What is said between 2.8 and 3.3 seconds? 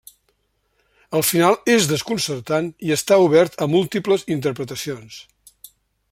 i està